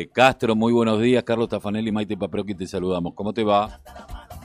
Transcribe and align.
eh, 0.00 0.10
Castro. 0.10 0.56
Muy 0.56 0.72
buenos 0.72 1.00
días, 1.00 1.22
Carlos 1.24 1.48
Tafanelli 1.48 1.92
Maite 1.92 2.16
Paproqui, 2.16 2.54
te 2.54 2.66
saludamos. 2.66 3.14
¿Cómo 3.14 3.32
te 3.32 3.44
va? 3.44 3.80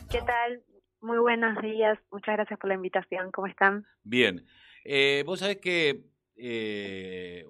¿Qué 0.10 0.20
tal? 0.22 0.64
Muy 1.02 1.18
buenos 1.20 1.62
días, 1.62 1.98
muchas 2.12 2.36
gracias 2.36 2.60
por 2.60 2.68
la 2.68 2.76
invitación. 2.76 3.32
¿Cómo 3.32 3.48
están? 3.48 3.86
Bien. 4.04 4.46
Eh, 4.84 5.24
vos 5.26 5.40
sabés 5.40 5.58
que 5.58 6.06
eh, 6.36 7.46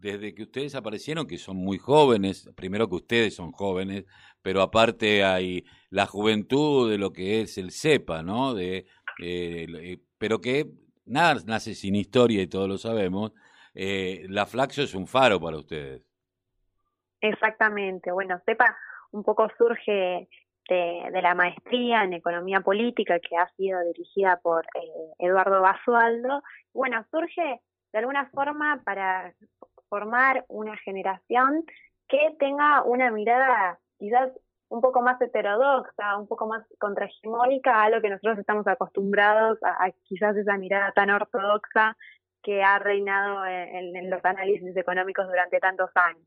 desde 0.00 0.34
que 0.34 0.42
ustedes 0.44 0.74
aparecieron, 0.74 1.26
que 1.26 1.38
son 1.38 1.56
muy 1.56 1.78
jóvenes, 1.78 2.48
primero 2.56 2.88
que 2.88 2.96
ustedes 2.96 3.34
son 3.34 3.52
jóvenes, 3.52 4.04
pero 4.42 4.62
aparte 4.62 5.24
hay 5.24 5.64
la 5.90 6.06
juventud 6.06 6.90
de 6.90 6.98
lo 6.98 7.12
que 7.12 7.42
es 7.42 7.58
el 7.58 7.72
CEPA, 7.72 8.22
¿no? 8.22 8.54
De, 8.54 8.86
eh, 9.22 9.98
pero 10.18 10.40
que 10.40 10.70
nada 11.04 11.40
nace 11.46 11.74
sin 11.74 11.96
historia 11.96 12.42
y 12.42 12.46
todos 12.46 12.68
lo 12.68 12.78
sabemos. 12.78 13.32
la 13.74 14.46
Flaxo 14.46 14.82
es 14.82 14.94
un 14.94 15.06
faro 15.06 15.40
para 15.40 15.58
ustedes. 15.58 16.09
Exactamente. 17.20 18.12
Bueno, 18.12 18.40
CEPA 18.44 18.76
un 19.12 19.22
poco 19.24 19.48
surge 19.58 20.28
de, 20.68 21.20
la 21.22 21.34
maestría 21.34 22.04
en 22.04 22.12
economía 22.12 22.60
política 22.60 23.18
que 23.18 23.36
ha 23.36 23.48
sido 23.56 23.80
dirigida 23.84 24.38
por 24.42 24.64
eh, 24.74 25.12
Eduardo 25.18 25.60
Basualdo. 25.60 26.42
Bueno, 26.72 27.04
surge 27.10 27.60
de 27.92 27.98
alguna 27.98 28.30
forma 28.30 28.80
para 28.84 29.34
formar 29.88 30.44
una 30.48 30.76
generación 30.78 31.64
que 32.08 32.36
tenga 32.38 32.82
una 32.82 33.10
mirada 33.10 33.78
quizás 33.98 34.30
un 34.68 34.80
poco 34.80 35.02
más 35.02 35.20
heterodoxa, 35.20 36.16
un 36.16 36.28
poco 36.28 36.46
más 36.46 36.64
contrahegemónica 36.78 37.82
a 37.82 37.90
lo 37.90 38.00
que 38.00 38.08
nosotros 38.08 38.38
estamos 38.38 38.66
acostumbrados 38.68 39.58
a, 39.62 39.90
quizás 40.04 40.36
esa 40.36 40.56
mirada 40.56 40.92
tan 40.92 41.10
ortodoxa 41.10 41.96
que 42.42 42.62
ha 42.62 42.78
reinado 42.78 43.44
en, 43.44 44.08
los 44.08 44.24
análisis 44.24 44.74
económicos 44.76 45.26
durante 45.26 45.58
tantos 45.58 45.90
años. 45.94 46.24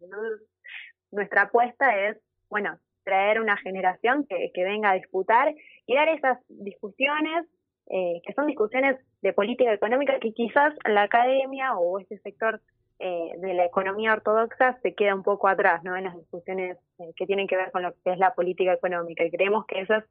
Nuestra 1.13 1.43
apuesta 1.43 1.97
es, 2.07 2.17
bueno, 2.49 2.77
traer 3.03 3.39
una 3.39 3.57
generación 3.57 4.25
que, 4.27 4.51
que 4.53 4.63
venga 4.63 4.91
a 4.91 4.95
disputar 4.95 5.53
y 5.85 5.95
dar 5.95 6.09
esas 6.09 6.39
discusiones, 6.47 7.45
eh, 7.89 8.21
que 8.25 8.33
son 8.33 8.47
discusiones 8.47 8.97
de 9.21 9.33
política 9.33 9.73
económica 9.73 10.19
que 10.19 10.33
quizás 10.33 10.73
la 10.85 11.03
academia 11.03 11.75
o 11.75 11.99
este 11.99 12.17
sector 12.19 12.61
eh, 12.99 13.31
de 13.37 13.53
la 13.53 13.65
economía 13.65 14.13
ortodoxa 14.13 14.79
se 14.81 14.93
queda 14.93 15.15
un 15.15 15.23
poco 15.23 15.47
atrás, 15.47 15.83
¿no? 15.83 15.95
En 15.95 16.05
las 16.05 16.15
discusiones 16.15 16.77
eh, 16.99 17.11
que 17.15 17.25
tienen 17.25 17.47
que 17.47 17.57
ver 17.57 17.71
con 17.71 17.83
lo 17.83 17.93
que 18.03 18.13
es 18.13 18.17
la 18.17 18.33
política 18.33 18.73
económica. 18.73 19.25
Y 19.25 19.31
creemos 19.31 19.65
que 19.65 19.81
eso 19.81 19.95
es 19.95 20.05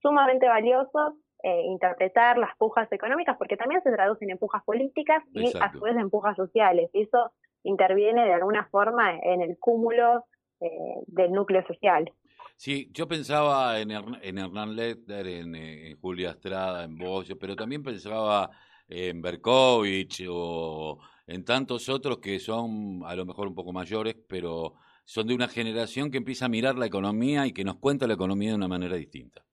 sumamente 0.00 0.46
valioso 0.46 1.16
interpretar 1.42 2.38
las 2.38 2.56
pujas 2.56 2.90
económicas, 2.90 3.36
porque 3.36 3.56
también 3.56 3.80
se 3.82 3.92
traducen 3.92 4.30
en 4.30 4.38
pujas 4.38 4.64
políticas 4.64 5.22
y 5.32 5.56
a 5.60 5.70
su 5.70 5.78
vez 5.78 5.94
en 5.94 6.10
pujas 6.10 6.34
sociales. 6.34 6.90
Y 6.92 7.02
eso 7.02 7.30
interviene 7.62 8.24
de 8.24 8.32
alguna 8.32 8.64
forma 8.64 9.16
en 9.22 9.42
el 9.42 9.56
cúmulo 9.56 10.24
del 10.60 11.32
núcleo 11.32 11.66
social. 11.66 12.10
Sí, 12.56 12.88
yo 12.92 13.06
pensaba 13.06 13.78
en, 13.80 13.90
en 13.90 14.38
Hernán 14.38 14.74
Letter, 14.74 15.26
en, 15.26 15.96
Julia 16.00 16.30
Estrada, 16.30 16.84
en 16.84 16.96
Boyo, 16.96 17.38
pero 17.38 17.54
también 17.54 17.82
pensaba 17.82 18.50
en 18.88 19.20
Berkovich 19.20 20.24
o 20.28 20.98
en 21.26 21.44
tantos 21.44 21.88
otros 21.88 22.18
que 22.18 22.38
son 22.38 23.02
a 23.04 23.14
lo 23.14 23.26
mejor 23.26 23.48
un 23.48 23.54
poco 23.54 23.72
mayores, 23.72 24.16
pero 24.26 24.74
son 25.04 25.26
de 25.26 25.34
una 25.34 25.48
generación 25.48 26.10
que 26.10 26.18
empieza 26.18 26.46
a 26.46 26.48
mirar 26.48 26.76
la 26.76 26.86
economía 26.86 27.46
y 27.46 27.52
que 27.52 27.64
nos 27.64 27.76
cuenta 27.76 28.06
la 28.06 28.14
economía 28.14 28.50
de 28.50 28.56
una 28.56 28.68
manera 28.68 28.96
distinta. 28.96 29.44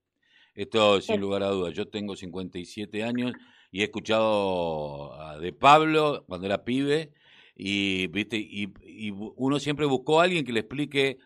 Esto 0.56 1.02
sin 1.02 1.20
lugar 1.20 1.44
a 1.44 1.48
dudas. 1.48 1.73
Yo 1.73 1.90
tengo 1.90 2.16
57 2.16 3.04
años 3.04 3.34
y 3.72 3.82
he 3.82 3.86
escuchado 3.86 5.40
de 5.40 5.52
Pablo 5.52 6.23
cuando 6.28 6.45
era 6.45 6.64
pibe 6.64 7.12
y, 7.56 8.08
¿viste? 8.08 8.38
y, 8.38 8.73
y 8.82 9.12
uno 9.12 9.59
siempre 9.59 9.86
buscó 9.86 10.20
a 10.20 10.23
alguien 10.23 10.46
que 10.46 10.54
le 10.54 10.62
explique 10.62 11.18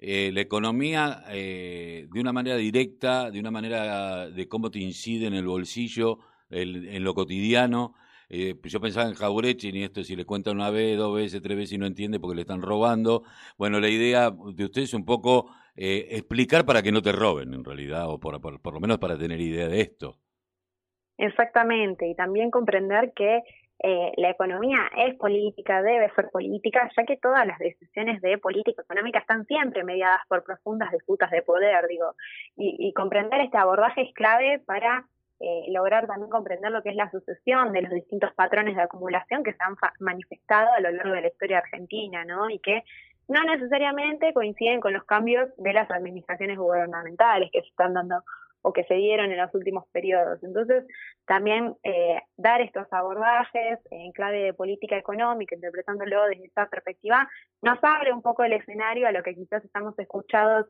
eh, 0.00 0.30
la 0.32 0.40
economía 0.40 1.24
eh, 1.30 2.06
de 2.08 2.20
una 2.20 2.32
manera 2.32 2.56
directa, 2.56 3.32
de 3.32 3.40
una 3.40 3.50
manera 3.50 4.30
de 4.30 4.48
cómo 4.48 4.70
te 4.70 4.78
incide 4.78 5.26
en 5.26 5.34
el 5.34 5.46
bolsillo, 5.46 6.20
en 6.50 7.02
lo 7.02 7.14
cotidiano. 7.14 7.94
Eh, 8.28 8.54
yo 8.62 8.80
pensaba 8.80 9.08
en 9.08 9.14
Jaureche 9.14 9.70
y 9.70 9.82
esto 9.82 10.04
si 10.04 10.14
le 10.14 10.24
cuenta 10.24 10.52
una 10.52 10.70
vez, 10.70 10.96
dos 10.96 11.16
veces, 11.16 11.42
tres 11.42 11.56
veces 11.56 11.72
y 11.72 11.78
no 11.78 11.86
entiende 11.86 12.20
porque 12.20 12.36
le 12.36 12.42
están 12.42 12.62
robando. 12.62 13.24
Bueno, 13.56 13.80
la 13.80 13.88
idea 13.88 14.30
de 14.30 14.64
usted 14.64 14.82
es 14.82 14.94
un 14.94 15.04
poco 15.04 15.50
explicar 15.74 16.64
para 16.64 16.82
que 16.82 16.90
no 16.90 17.02
te 17.02 17.12
roben 17.12 17.54
en 17.54 17.64
realidad, 17.64 18.08
o 18.08 18.18
por, 18.18 18.40
por 18.40 18.74
lo 18.74 18.80
menos 18.80 18.98
para 18.98 19.16
tener 19.16 19.40
idea 19.40 19.68
de 19.68 19.80
esto. 19.80 20.18
Exactamente, 21.16 22.08
y 22.08 22.16
también 22.16 22.50
comprender 22.50 23.12
que 23.14 23.42
eh, 23.80 24.12
la 24.16 24.30
economía 24.30 24.90
es 24.96 25.14
política, 25.16 25.82
debe 25.82 26.12
ser 26.14 26.30
política, 26.30 26.90
ya 26.96 27.04
que 27.04 27.16
todas 27.16 27.46
las 27.46 27.58
decisiones 27.58 28.20
de 28.20 28.36
política 28.38 28.82
económica 28.82 29.20
están 29.20 29.46
siempre 29.46 29.84
mediadas 29.84 30.20
por 30.28 30.42
profundas 30.42 30.90
disputas 30.90 31.30
de 31.30 31.42
poder, 31.42 31.86
digo, 31.86 32.14
y, 32.56 32.92
comprender 32.92 33.40
este 33.40 33.56
abordaje 33.56 34.02
es 34.02 34.14
clave 34.14 34.60
para 34.66 35.06
eh, 35.38 35.66
lograr 35.68 36.08
también 36.08 36.28
comprender 36.28 36.72
lo 36.72 36.82
que 36.82 36.88
es 36.88 36.96
la 36.96 37.10
sucesión 37.12 37.72
de 37.72 37.82
los 37.82 37.92
distintos 37.92 38.34
patrones 38.34 38.74
de 38.74 38.82
acumulación 38.82 39.44
que 39.44 39.52
se 39.52 39.62
han 39.62 39.76
manifestado 40.00 40.72
a 40.72 40.80
lo 40.80 40.90
largo 40.90 41.12
de 41.12 41.20
la 41.20 41.28
historia 41.28 41.58
argentina, 41.58 42.24
¿no? 42.24 42.50
Y 42.50 42.58
que 42.58 42.82
no 43.28 43.44
necesariamente 43.44 44.32
coinciden 44.32 44.80
con 44.80 44.94
los 44.94 45.04
cambios 45.04 45.50
de 45.56 45.72
las 45.72 45.88
administraciones 45.90 46.58
gubernamentales 46.58 47.50
que 47.52 47.60
se 47.60 47.68
están 47.68 47.94
dando 47.94 48.24
o 48.62 48.72
que 48.72 48.84
se 48.84 48.94
dieron 48.94 49.30
en 49.30 49.38
los 49.38 49.54
últimos 49.54 49.86
periodos. 49.92 50.42
Entonces, 50.42 50.84
también 51.26 51.74
eh, 51.82 52.20
dar 52.36 52.60
estos 52.60 52.86
abordajes 52.92 53.78
en 53.90 54.12
clave 54.12 54.42
de 54.42 54.54
política 54.54 54.96
económica, 54.96 55.54
interpretándolo 55.54 56.24
desde 56.26 56.46
esta 56.46 56.68
perspectiva, 56.68 57.28
nos 57.62 57.78
abre 57.82 58.12
un 58.12 58.22
poco 58.22 58.44
el 58.44 58.52
escenario 58.52 59.06
a 59.06 59.12
lo 59.12 59.22
que 59.22 59.34
quizás 59.34 59.64
estamos 59.64 59.98
escuchados, 59.98 60.66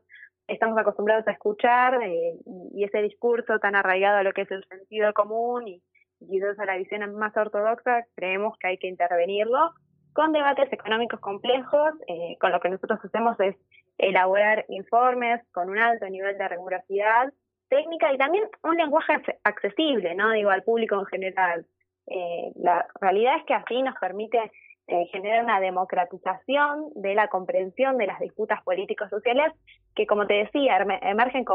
estamos 0.47 0.77
acostumbrados 0.77 1.27
a 1.27 1.31
escuchar 1.31 2.01
eh, 2.03 2.35
y 2.73 2.83
ese 2.83 3.01
discurso 3.01 3.59
tan 3.59 3.75
arraigado 3.75 4.17
a 4.17 4.23
lo 4.23 4.33
que 4.33 4.41
es 4.41 4.51
el 4.51 4.63
sentido 4.65 5.13
común 5.13 5.67
y, 5.67 5.81
quizás 6.19 6.59
a 6.59 6.65
la 6.65 6.77
visión 6.77 7.15
más 7.15 7.35
ortodoxa, 7.37 8.05
creemos 8.15 8.57
que 8.59 8.67
hay 8.67 8.77
que 8.77 8.87
intervenirlo 8.87 9.71
con 10.11 10.33
debates 10.33 10.71
económicos 10.73 11.19
complejos, 11.21 11.93
eh, 12.07 12.35
con 12.41 12.51
lo 12.51 12.59
que 12.59 12.69
nosotros 12.69 12.99
hacemos 13.03 13.39
es 13.39 13.55
elaborar 13.97 14.65
informes 14.67 15.41
con 15.53 15.69
un 15.69 15.77
alto 15.77 16.09
nivel 16.09 16.37
de 16.37 16.47
rigurosidad 16.47 17.31
técnica 17.69 18.11
y 18.13 18.17
también 18.17 18.45
un 18.63 18.75
lenguaje 18.75 19.13
accesible, 19.43 20.15
¿no? 20.15 20.31
Digo, 20.31 20.49
al 20.49 20.63
público 20.63 20.99
en 20.99 21.05
general. 21.05 21.65
Eh, 22.07 22.51
la 22.55 22.87
realidad 22.99 23.37
es 23.37 23.43
que 23.45 23.53
así 23.53 23.81
nos 23.81 23.95
permite 23.97 24.51
eh, 24.87 25.05
generar 25.11 25.43
una 25.43 25.59
democratización 25.59 26.89
de 26.95 27.13
la 27.13 27.27
comprensión 27.27 27.97
de 27.97 28.07
las 28.07 28.19
disputas 28.19 28.63
políticos 28.63 29.09
sociales 29.11 29.53
que, 29.93 30.07
como 30.07 30.25
te 30.25 30.33
decía, 30.33 30.77
emergen 30.77 31.45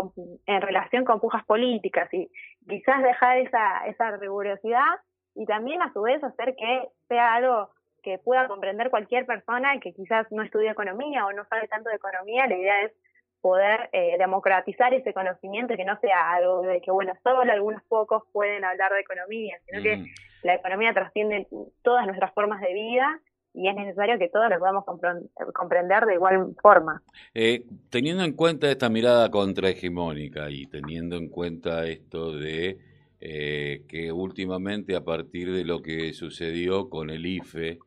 en 0.47 0.63
relación 0.63 1.05
con 1.05 1.19
pujas 1.19 1.45
políticas 1.45 2.09
y 2.15 2.31
quizás 2.69 3.03
dejar 3.03 3.39
esa, 3.39 3.87
esa 3.87 4.17
rigurosidad 4.19 5.01
y 5.35 5.47
también 5.47 5.83
a 5.83 5.93
su 5.93 6.03
vez 6.03 6.23
hacer 6.23 6.55
que 6.57 6.89
sea 7.09 7.35
algo 7.35 7.71
que 8.05 8.19
pueda 8.19 8.47
comprender 8.47 8.91
cualquier 8.91 9.27
persona 9.27 9.81
que 9.81 9.93
quizás 9.93 10.31
no 10.31 10.45
estudia 10.45 10.71
economía 10.71 11.27
o 11.27 11.33
no 11.33 11.45
sabe 11.47 11.67
tanto 11.67 11.89
de 11.91 11.97
economía, 11.97 12.47
la 12.47 12.57
idea 12.57 12.83
es 12.83 12.93
poder 13.45 13.91
eh, 13.93 14.17
democratizar 14.17 14.95
ese 14.95 15.13
conocimiento, 15.13 15.77
que 15.77 15.85
no 15.85 16.01
sea 16.01 16.33
algo 16.33 16.63
de 16.63 16.81
que, 16.81 16.91
bueno, 16.91 17.13
solo 17.23 17.43
algunos 17.43 17.83
pocos 17.91 18.23
pueden 18.33 18.65
hablar 18.65 18.91
de 18.95 19.01
economía, 19.01 19.59
sino 19.67 19.83
que 19.83 20.03
la 20.43 20.55
economía 20.55 20.95
trasciende 20.95 21.47
todas 21.83 22.07
nuestras 22.07 22.33
formas 22.33 22.63
de 22.63 22.73
vida 22.73 23.21
y 23.53 23.69
es 23.69 23.75
necesario 23.75 24.19
que 24.19 24.31
todos 24.31 24.49
lo 24.49 24.59
podamos 24.59 24.87
comprender 25.53 26.07
de 26.07 26.15
igual 26.15 26.55
forma. 26.63 27.03
Eh, 27.35 27.67
teniendo 27.91 28.25
en 28.25 28.33
cuenta 28.33 28.71
esta 28.71 28.89
mirada 28.89 29.31
contrahegemónica 29.31 30.49
y 30.49 30.65
teniendo 30.65 31.17
en 31.17 31.29
cuenta 31.29 31.87
esto 31.87 32.35
de 32.35 32.79
eh, 33.21 33.85
que 33.87 34.11
últimamente 34.11 34.97
a 34.97 35.05
partir 35.05 35.53
de 35.53 35.67
lo 35.67 35.83
que 35.83 36.15
sucedió 36.15 36.89
con 36.89 37.11
el 37.11 37.27
IFE 37.27 37.79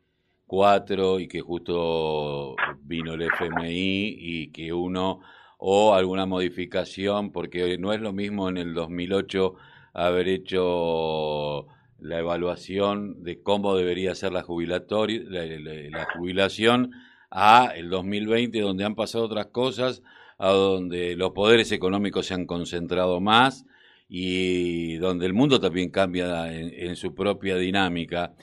4 0.45 1.19
y 1.19 1.27
que 1.27 1.41
justo 1.41 2.55
vino 2.83 3.15
el 3.15 3.23
FMI 3.23 4.17
y 4.19 4.51
que 4.51 4.71
uno 4.71 5.21
o 5.57 5.93
alguna 5.93 6.25
modificación, 6.25 7.31
porque 7.31 7.77
no 7.77 7.93
es 7.93 8.01
lo 8.01 8.13
mismo 8.13 8.49
en 8.49 8.57
el 8.57 8.73
2008 8.73 9.55
haber 9.93 10.27
hecho 10.27 11.67
la 11.99 12.19
evaluación 12.19 13.23
de 13.23 13.41
cómo 13.41 13.75
debería 13.75 14.13
ser 14.13 14.31
la, 14.31 14.43
jubilatoria, 14.43 15.21
la, 15.27 16.07
jubilación 16.15 16.91
a 17.31 17.71
el 17.75 17.89
2020 17.89 18.59
donde 18.61 18.85
han 18.85 18.95
pasado 18.95 19.25
otras 19.25 19.47
cosas, 19.47 20.03
a 20.37 20.49
donde 20.49 21.15
los 21.15 21.31
poderes 21.31 21.71
económicos 21.71 22.27
se 22.27 22.35
han 22.35 22.45
concentrado 22.45 23.19
más 23.19 23.65
y 24.07 24.95
donde 24.97 25.25
el 25.25 25.33
mundo 25.33 25.59
también 25.59 25.89
cambia 25.89 26.53
en, 26.53 26.95
su 26.95 27.15
propia 27.15 27.57
dinámica. 27.57 28.33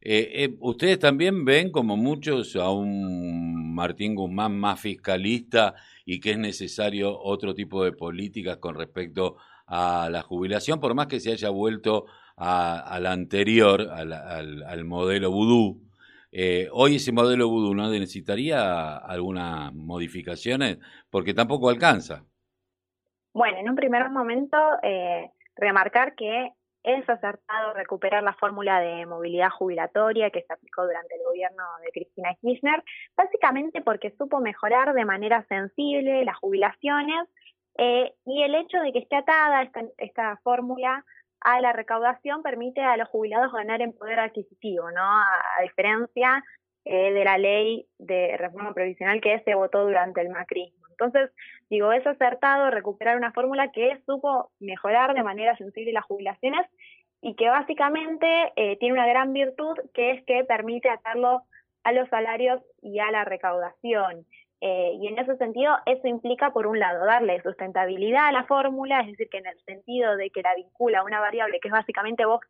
Eh, 0.00 0.30
eh, 0.44 0.56
ustedes 0.60 0.98
también 0.98 1.44
ven, 1.44 1.72
como 1.72 1.96
muchos, 1.96 2.54
a 2.54 2.70
un 2.70 3.74
Martín 3.74 4.14
Guzmán 4.14 4.58
más 4.58 4.80
fiscalista 4.80 5.74
y 6.10 6.20
que 6.20 6.30
es 6.30 6.38
necesario 6.38 7.20
otro 7.20 7.54
tipo 7.54 7.84
de 7.84 7.92
políticas 7.92 8.56
con 8.56 8.74
respecto 8.74 9.36
a 9.66 10.08
la 10.10 10.22
jubilación, 10.22 10.80
por 10.80 10.94
más 10.94 11.06
que 11.06 11.20
se 11.20 11.32
haya 11.32 11.50
vuelto 11.50 12.06
a, 12.34 12.98
la 12.98 13.12
anterior, 13.12 13.82
al, 13.90 14.84
modelo 14.86 15.30
vudú, 15.30 15.82
Eh, 16.32 16.68
hoy 16.72 16.96
ese 16.96 17.12
modelo 17.12 17.48
Voodoo 17.48 17.74
no 17.74 17.90
necesitaría 17.90 18.96
algunas 18.96 19.72
modificaciones 19.74 20.78
porque 21.10 21.34
tampoco 21.34 21.68
alcanza. 21.68 22.24
Bueno, 23.34 23.58
en 23.58 23.68
un 23.68 23.76
primer 23.76 24.10
momento, 24.10 24.56
eh, 24.82 25.30
remarcar 25.56 26.14
que 26.14 26.52
es 26.88 27.08
acertado 27.08 27.74
recuperar 27.74 28.22
la 28.22 28.32
fórmula 28.32 28.80
de 28.80 29.04
movilidad 29.04 29.50
jubilatoria 29.50 30.30
que 30.30 30.42
se 30.42 30.52
aplicó 30.52 30.86
durante 30.86 31.16
el 31.16 31.22
gobierno 31.22 31.62
de 31.84 31.90
Cristina 31.92 32.34
Kirchner, 32.40 32.82
básicamente 33.14 33.82
porque 33.82 34.14
supo 34.16 34.40
mejorar 34.40 34.94
de 34.94 35.04
manera 35.04 35.44
sensible 35.48 36.24
las 36.24 36.38
jubilaciones 36.38 37.28
eh, 37.76 38.14
y 38.24 38.42
el 38.42 38.54
hecho 38.54 38.78
de 38.80 38.92
que 38.92 39.00
esté 39.00 39.16
atada 39.16 39.70
esta, 39.98 40.36
fórmula 40.42 41.04
a 41.40 41.60
la 41.60 41.72
recaudación 41.72 42.42
permite 42.42 42.80
a 42.80 42.96
los 42.96 43.08
jubilados 43.08 43.52
ganar 43.52 43.82
en 43.82 43.92
poder 43.92 44.18
adquisitivo, 44.18 44.90
¿no? 44.90 45.02
A, 45.02 45.62
diferencia 45.62 46.42
eh, 46.84 47.12
de 47.12 47.24
la 47.24 47.38
ley 47.38 47.86
de 47.98 48.36
reforma 48.38 48.72
previsional 48.72 49.20
que 49.20 49.40
se 49.44 49.54
votó 49.54 49.84
durante 49.84 50.22
el 50.22 50.30
macrismo. 50.30 50.87
Entonces, 51.00 51.30
digo, 51.70 51.92
es 51.92 52.06
acertado 52.06 52.70
recuperar 52.70 53.16
una 53.16 53.32
fórmula 53.32 53.70
que 53.70 54.00
supo 54.04 54.50
mejorar 54.58 55.14
de 55.14 55.22
manera 55.22 55.56
sensible 55.56 55.92
las 55.92 56.04
jubilaciones 56.04 56.66
y 57.20 57.34
que 57.34 57.48
básicamente 57.48 58.52
eh, 58.56 58.76
tiene 58.78 58.94
una 58.94 59.06
gran 59.06 59.32
virtud 59.32 59.76
que 59.94 60.12
es 60.12 60.24
que 60.24 60.44
permite 60.44 60.88
atarlo 60.88 61.42
a 61.84 61.92
los 61.92 62.08
salarios 62.08 62.60
y 62.82 62.98
a 62.98 63.10
la 63.10 63.24
recaudación. 63.24 64.26
Eh, 64.60 64.92
y 65.00 65.06
en 65.06 65.18
ese 65.18 65.36
sentido, 65.36 65.76
eso 65.86 66.08
implica, 66.08 66.52
por 66.52 66.66
un 66.66 66.80
lado, 66.80 67.04
darle 67.06 67.40
sustentabilidad 67.42 68.26
a 68.26 68.32
la 68.32 68.44
fórmula, 68.44 69.00
es 69.00 69.06
decir, 69.08 69.28
que 69.28 69.38
en 69.38 69.46
el 69.46 69.60
sentido 69.64 70.16
de 70.16 70.30
que 70.30 70.42
la 70.42 70.54
vincula 70.56 71.00
a 71.00 71.04
una 71.04 71.20
variable 71.20 71.60
que 71.60 71.68
es 71.68 71.72
básicamente 71.72 72.24
vos 72.24 72.40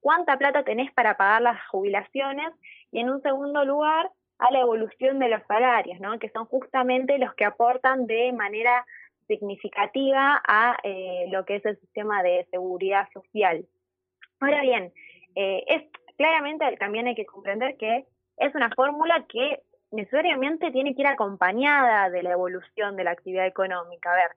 cuánta 0.00 0.38
plata 0.38 0.62
tenés 0.62 0.90
para 0.92 1.18
pagar 1.18 1.42
las 1.42 1.58
jubilaciones, 1.68 2.52
y 2.90 3.00
en 3.00 3.10
un 3.10 3.20
segundo 3.20 3.64
lugar, 3.66 4.10
a 4.38 4.50
la 4.52 4.60
evolución 4.60 5.18
de 5.18 5.28
los 5.28 5.42
salarios, 5.46 6.00
¿no? 6.00 6.18
que 6.18 6.30
son 6.30 6.46
justamente 6.46 7.18
los 7.18 7.34
que 7.34 7.44
aportan 7.44 8.06
de 8.06 8.32
manera 8.32 8.86
significativa 9.26 10.40
a 10.46 10.76
eh, 10.82 11.26
lo 11.30 11.44
que 11.44 11.56
es 11.56 11.66
el 11.66 11.78
sistema 11.80 12.22
de 12.22 12.46
seguridad 12.50 13.08
social. 13.12 13.66
Ahora 14.40 14.62
bien, 14.62 14.92
eh, 15.34 15.64
es 15.66 15.82
claramente 16.16 16.76
también 16.78 17.06
hay 17.06 17.14
que 17.14 17.26
comprender 17.26 17.76
que 17.76 18.06
es 18.38 18.54
una 18.54 18.70
fórmula 18.70 19.26
que 19.28 19.60
necesariamente 19.90 20.70
tiene 20.70 20.94
que 20.94 21.02
ir 21.02 21.06
acompañada 21.06 22.10
de 22.10 22.22
la 22.22 22.32
evolución 22.32 22.96
de 22.96 23.04
la 23.04 23.12
actividad 23.12 23.46
económica. 23.46 24.12
A 24.12 24.16
ver, 24.16 24.30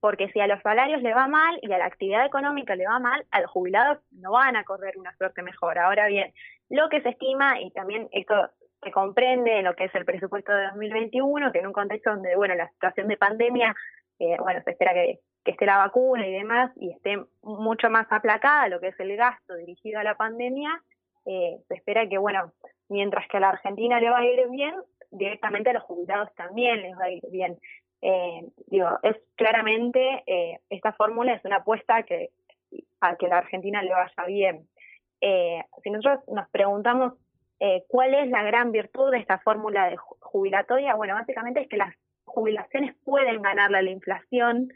porque 0.00 0.28
si 0.30 0.40
a 0.40 0.46
los 0.46 0.60
salarios 0.62 1.02
le 1.02 1.14
va 1.14 1.26
mal 1.26 1.58
y 1.62 1.72
a 1.72 1.78
la 1.78 1.86
actividad 1.86 2.24
económica 2.24 2.76
le 2.76 2.86
va 2.86 2.98
mal, 2.98 3.24
a 3.30 3.40
los 3.40 3.50
jubilados 3.50 3.98
no 4.12 4.32
van 4.32 4.56
a 4.56 4.64
correr 4.64 4.98
una 4.98 5.16
suerte 5.16 5.42
mejor. 5.42 5.78
Ahora 5.78 6.06
bien, 6.06 6.32
lo 6.68 6.88
que 6.88 7.00
se 7.02 7.10
estima, 7.10 7.60
y 7.60 7.70
también 7.70 8.08
esto 8.12 8.50
se 8.82 8.90
comprende 8.92 9.58
en 9.58 9.64
lo 9.64 9.74
que 9.74 9.84
es 9.84 9.94
el 9.94 10.04
presupuesto 10.04 10.52
de 10.52 10.66
2021, 10.68 11.52
que 11.52 11.58
en 11.58 11.66
un 11.66 11.72
contexto 11.72 12.10
donde, 12.10 12.36
bueno, 12.36 12.54
la 12.54 12.68
situación 12.70 13.08
de 13.08 13.16
pandemia, 13.16 13.74
eh, 14.18 14.36
bueno, 14.38 14.60
se 14.64 14.70
espera 14.70 14.92
que, 14.94 15.20
que 15.44 15.50
esté 15.52 15.66
la 15.66 15.78
vacuna 15.78 16.26
y 16.26 16.32
demás, 16.32 16.70
y 16.76 16.90
esté 16.90 17.18
mucho 17.42 17.90
más 17.90 18.06
aplacada 18.10 18.68
lo 18.68 18.80
que 18.80 18.88
es 18.88 19.00
el 19.00 19.16
gasto 19.16 19.54
dirigido 19.54 19.98
a 19.98 20.04
la 20.04 20.16
pandemia, 20.16 20.82
eh, 21.26 21.58
se 21.66 21.74
espera 21.74 22.08
que, 22.08 22.18
bueno, 22.18 22.52
mientras 22.88 23.26
que 23.28 23.36
a 23.36 23.40
la 23.40 23.50
Argentina 23.50 24.00
le 24.00 24.10
va 24.10 24.18
a 24.18 24.24
ir 24.24 24.48
bien, 24.48 24.74
directamente 25.10 25.70
a 25.70 25.74
los 25.74 25.82
jubilados 25.82 26.32
también 26.34 26.82
les 26.82 26.96
va 26.96 27.04
a 27.04 27.10
ir 27.10 27.22
bien. 27.30 27.58
Eh, 28.00 28.42
digo, 28.66 28.88
es 29.02 29.16
claramente, 29.34 30.22
esta 30.70 30.92
fórmula 30.92 31.32
es 31.32 31.44
una 31.44 31.56
apuesta 31.56 32.04
que, 32.04 32.30
a 33.00 33.16
que 33.16 33.26
la 33.26 33.38
Argentina 33.38 33.82
le 33.82 33.90
vaya 33.90 34.24
bien. 34.26 34.68
Si 35.82 35.90
nosotros 35.90 36.20
nos 36.28 36.48
preguntamos 36.50 37.14
cuál 37.88 38.14
es 38.14 38.28
la 38.30 38.42
gran 38.44 38.70
virtud 38.70 39.10
de 39.10 39.18
esta 39.18 39.38
fórmula 39.38 39.88
de 39.90 39.96
jubilatoria, 39.96 40.94
bueno, 40.94 41.14
básicamente 41.14 41.62
es 41.62 41.68
que 41.68 41.76
las 41.76 41.94
jubilaciones 42.24 42.94
pueden 43.04 43.42
ganarle 43.42 43.78
a 43.78 43.82
la 43.82 43.90
inflación. 43.90 44.72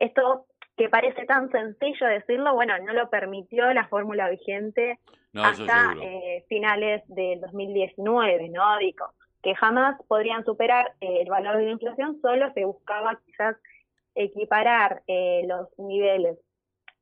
esto 0.00 0.46
que 0.76 0.88
parece 0.88 1.24
tan 1.26 1.50
sencillo 1.50 2.06
decirlo, 2.06 2.54
bueno, 2.54 2.78
no 2.78 2.92
lo 2.92 3.08
permitió 3.08 3.72
la 3.72 3.86
fórmula 3.88 4.28
vigente 4.28 4.98
hasta 5.34 5.94
eh, 6.00 6.44
finales 6.48 7.02
del 7.08 7.40
2019, 7.40 8.48
¿no? 8.50 8.78
Digo, 8.78 9.06
que 9.42 9.54
jamás 9.54 10.00
podrían 10.08 10.44
superar 10.44 10.92
eh, 11.00 11.22
el 11.22 11.28
valor 11.28 11.56
de 11.58 11.64
la 11.64 11.70
inflación, 11.72 12.18
solo 12.20 12.52
se 12.52 12.64
buscaba 12.64 13.20
quizás 13.24 13.56
equiparar 14.14 15.02
eh, 15.06 15.42
los 15.46 15.68
niveles. 15.78 16.38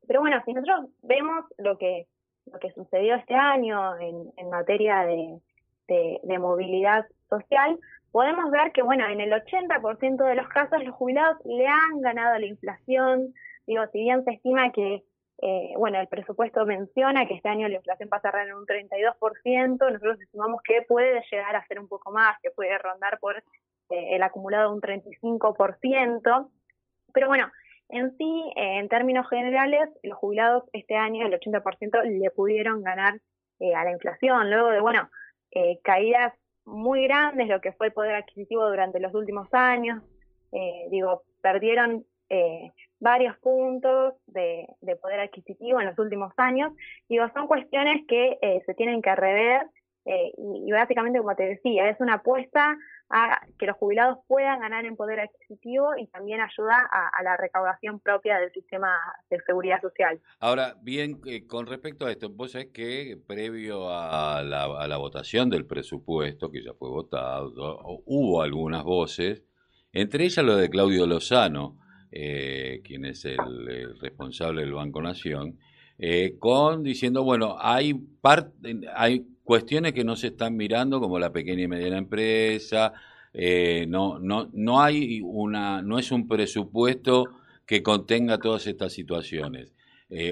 Pero 0.06 0.20
bueno, 0.20 0.42
si 0.44 0.52
nosotros 0.52 0.90
vemos 1.02 1.44
lo 1.58 1.78
que, 1.78 2.06
lo 2.50 2.58
que 2.58 2.72
sucedió 2.72 3.14
este 3.16 3.34
año 3.34 3.96
en, 3.98 4.32
en 4.36 4.50
materia 4.50 5.04
de, 5.04 5.40
de, 5.88 6.38
movilidad 6.38 7.06
social, 7.28 7.78
podemos 8.10 8.50
ver 8.50 8.72
que, 8.72 8.82
bueno, 8.82 9.06
en 9.06 9.20
el 9.20 9.32
80% 9.32 10.24
de 10.24 10.34
los 10.34 10.48
casos 10.48 10.82
los 10.82 10.94
jubilados 10.94 11.38
le 11.44 11.66
han 11.66 12.00
ganado 12.00 12.38
la 12.38 12.46
inflación, 12.46 13.34
Digo, 13.66 13.84
si 13.92 14.00
bien 14.00 14.24
se 14.24 14.32
estima 14.32 14.72
que, 14.72 15.04
eh, 15.42 15.72
bueno, 15.76 16.00
el 16.00 16.08
presupuesto 16.08 16.66
menciona 16.66 17.26
que 17.26 17.34
este 17.34 17.48
año 17.48 17.68
la 17.68 17.76
inflación 17.76 18.08
cerrar 18.20 18.48
en 18.48 18.54
un 18.54 18.66
32%, 18.66 19.78
nosotros 19.78 20.20
estimamos 20.20 20.62
que 20.62 20.82
puede 20.82 21.22
llegar 21.30 21.56
a 21.56 21.66
ser 21.66 21.78
un 21.78 21.88
poco 21.88 22.10
más, 22.12 22.36
que 22.42 22.50
puede 22.50 22.76
rondar 22.78 23.18
por 23.20 23.36
eh, 23.36 23.42
el 23.88 24.22
acumulado 24.22 24.70
de 24.70 24.74
un 24.74 24.80
35%. 24.80 26.50
Pero 27.12 27.28
bueno, 27.28 27.50
en 27.92 28.16
sí, 28.16 28.52
eh, 28.56 28.78
en 28.78 28.88
términos 28.88 29.28
generales, 29.28 29.88
los 30.02 30.18
jubilados 30.18 30.64
este 30.72 30.96
año, 30.96 31.26
el 31.26 31.32
80% 31.32 32.02
le 32.02 32.30
pudieron 32.30 32.82
ganar 32.82 33.20
a 33.76 33.84
la 33.84 33.92
inflación, 33.92 34.50
luego 34.50 34.70
de, 34.70 34.80
bueno, 34.80 35.08
caídas 35.84 36.34
muy 36.64 37.04
grandes, 37.04 37.46
lo 37.46 37.60
que 37.60 37.70
fue 37.70 37.86
el 37.86 37.92
poder 37.92 38.16
adquisitivo 38.16 38.68
durante 38.68 38.98
los 38.98 39.14
últimos 39.14 39.46
años, 39.54 40.02
digo, 40.90 41.22
perdieron 41.42 42.04
eh, 42.32 42.72
varios 42.98 43.36
puntos 43.40 44.14
de, 44.26 44.66
poder 45.02 45.20
adquisitivo 45.20 45.80
en 45.80 45.88
los 45.88 45.98
últimos 45.98 46.32
años. 46.38 46.72
Digo, 47.08 47.26
son 47.34 47.46
cuestiones 47.46 48.06
que 48.08 48.38
eh, 48.40 48.62
se 48.64 48.72
tienen 48.74 49.02
que 49.02 49.14
rever 49.14 49.66
eh, 50.06 50.32
y, 50.38 50.72
básicamente, 50.72 51.18
como 51.18 51.34
te 51.34 51.42
decía, 51.42 51.90
es 51.90 52.00
una 52.00 52.14
apuesta 52.14 52.76
a 53.14 53.46
que 53.58 53.66
los 53.66 53.76
jubilados 53.76 54.18
puedan 54.26 54.60
ganar 54.60 54.86
en 54.86 54.96
poder 54.96 55.20
adquisitivo 55.20 55.90
y 55.98 56.06
también 56.06 56.40
ayuda 56.40 56.88
a, 56.90 57.22
la 57.22 57.36
recaudación 57.36 58.00
propia 58.00 58.38
del 58.38 58.50
sistema 58.52 58.96
de 59.28 59.38
seguridad 59.46 59.80
social. 59.82 60.18
Ahora, 60.40 60.76
bien, 60.80 61.20
con 61.46 61.66
respecto 61.66 62.06
a 62.06 62.10
esto, 62.10 62.30
vos 62.30 62.52
sabés 62.52 62.68
que 62.72 63.18
previo 63.26 63.90
a 63.90 64.42
la, 64.42 64.64
a 64.64 64.88
la 64.88 64.96
votación 64.96 65.50
del 65.50 65.66
presupuesto, 65.66 66.50
que 66.50 66.64
ya 66.64 66.72
fue 66.72 66.88
votado, 66.88 67.52
hubo 68.06 68.40
algunas 68.40 68.82
voces, 68.82 69.44
entre 69.92 70.24
ellas 70.24 70.44
lo 70.44 70.56
de 70.56 70.70
Claudio 70.70 71.06
Lozano, 71.06 71.76
eh, 72.10 72.80
quien 72.82 73.04
es 73.04 73.26
el, 73.26 73.98
responsable 74.00 74.62
del 74.62 74.72
Banco 74.72 75.02
Nación, 75.02 75.58
eh, 75.98 76.36
con 76.38 76.82
diciendo, 76.82 77.24
bueno, 77.24 77.56
hay, 77.58 77.94
hay 78.94 79.26
cuestiones 79.52 79.92
que 79.92 80.02
no 80.02 80.16
se 80.16 80.28
están 80.28 80.56
mirando, 80.56 80.98
como 80.98 81.18
la 81.18 81.30
pequeña 81.30 81.64
y 81.64 81.68
mediana 81.68 81.98
empresa, 81.98 82.94
eh, 83.34 83.84
no, 83.86 84.18
no, 84.18 84.48
no 84.54 84.80
hay 84.80 85.20
una, 85.22 85.82
no 85.82 85.98
es 85.98 86.10
un 86.10 86.26
presupuesto 86.26 87.26
que 87.66 87.82
contenga 87.82 88.38
todas 88.38 88.66
estas 88.66 88.94
situaciones. 88.94 89.74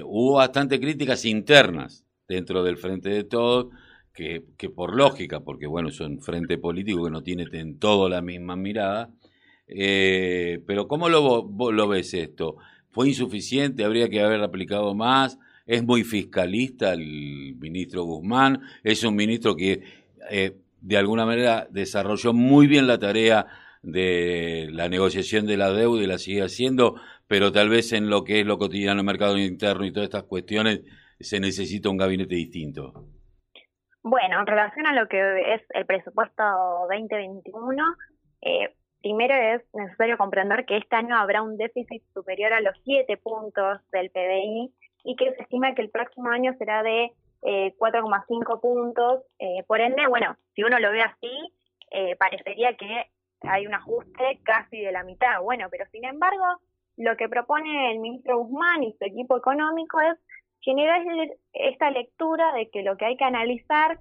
hubo 0.05 0.37
bastante 0.37 0.79
críticas 0.79 1.25
internas 1.25 2.03
dentro 2.27 2.63
del 2.63 2.77
Frente 2.77 3.09
de 3.09 3.23
Todos, 3.23 3.67
que, 4.11 4.43
que 4.57 4.69
por 4.69 4.95
lógica, 4.95 5.41
porque 5.41 5.67
bueno, 5.67 5.89
es 5.89 5.99
un 5.99 6.19
frente 6.19 6.57
político 6.57 7.05
que 7.05 7.11
no 7.11 7.21
tiene 7.21 7.45
en 7.51 7.77
todo 7.77 8.09
la 8.09 8.21
misma 8.21 8.55
mirada, 8.55 9.11
eh, 9.67 10.61
pero 10.67 10.87
¿cómo 10.87 11.07
lo, 11.07 11.49
lo 11.71 11.87
ves 11.87 12.13
esto? 12.13 12.57
¿Fue 12.89 13.07
insuficiente? 13.07 13.85
¿Habría 13.85 14.09
que 14.09 14.21
haber 14.21 14.41
aplicado 14.41 14.93
más? 14.95 15.39
¿Es 15.65 15.83
muy 15.83 16.03
fiscalista 16.03 16.93
el 16.93 17.55
ministro 17.59 18.03
Guzmán? 18.03 18.61
¿Es 18.83 19.03
un 19.03 19.15
ministro 19.15 19.55
que 19.55 19.83
eh, 20.29 20.57
de 20.81 20.97
alguna 20.97 21.25
manera 21.25 21.67
desarrolló 21.69 22.33
muy 22.33 22.67
bien 22.67 22.87
la 22.87 22.97
tarea 22.97 23.47
de 23.81 24.67
la 24.71 24.89
negociación 24.89 25.45
de 25.45 25.57
la 25.57 25.71
deuda 25.71 26.03
y 26.03 26.07
la 26.07 26.17
sigue 26.17 26.41
haciendo, 26.41 26.95
pero 27.27 27.51
tal 27.51 27.69
vez 27.69 27.93
en 27.93 28.09
lo 28.09 28.23
que 28.23 28.41
es 28.41 28.45
lo 28.45 28.57
cotidiano, 28.57 28.99
el 28.99 29.05
mercado 29.05 29.37
interno 29.37 29.85
y 29.85 29.91
todas 29.91 30.07
estas 30.07 30.23
cuestiones 30.23 30.81
se 31.19 31.39
necesita 31.39 31.89
un 31.89 31.97
gabinete 31.97 32.35
distinto? 32.35 33.05
Bueno, 34.03 34.39
en 34.39 34.47
relación 34.47 34.87
a 34.87 34.93
lo 34.93 35.07
que 35.07 35.53
es 35.53 35.61
el 35.73 35.85
presupuesto 35.85 36.43
2021, 36.89 37.83
eh, 38.41 38.75
Primero 39.01 39.33
es 39.33 39.63
necesario 39.73 40.15
comprender 40.15 40.63
que 40.65 40.77
este 40.77 40.95
año 40.95 41.17
habrá 41.17 41.41
un 41.41 41.57
déficit 41.57 42.03
superior 42.13 42.53
a 42.53 42.61
los 42.61 42.75
7 42.83 43.17
puntos 43.17 43.79
del 43.91 44.11
PBI 44.11 44.71
y 45.03 45.15
que 45.15 45.33
se 45.33 45.43
estima 45.43 45.73
que 45.73 45.81
el 45.81 45.89
próximo 45.89 46.29
año 46.29 46.53
será 46.57 46.83
de 46.83 47.11
4,5 47.41 48.57
eh, 48.57 48.59
puntos. 48.61 49.23
Eh, 49.39 49.63
por 49.67 49.81
ende, 49.81 50.07
bueno, 50.07 50.35
si 50.55 50.63
uno 50.63 50.79
lo 50.79 50.91
ve 50.91 51.01
así, 51.01 51.53
eh, 51.91 52.15
parecería 52.15 52.75
que 52.75 53.07
hay 53.41 53.65
un 53.65 53.73
ajuste 53.73 54.39
casi 54.43 54.79
de 54.79 54.91
la 54.91 55.03
mitad. 55.03 55.41
Bueno, 55.41 55.67
pero 55.69 55.85
sin 55.91 56.05
embargo, 56.05 56.45
lo 56.97 57.15
que 57.17 57.29
propone 57.29 57.91
el 57.91 57.99
ministro 57.99 58.37
Guzmán 58.39 58.83
y 58.83 58.93
su 58.93 59.05
equipo 59.05 59.37
económico 59.37 59.99
es 59.99 60.17
generar 60.61 61.01
esta 61.53 61.89
lectura 61.89 62.53
de 62.53 62.69
que 62.69 62.83
lo 62.83 62.97
que 62.97 63.05
hay 63.05 63.17
que 63.17 63.23
analizar 63.23 63.99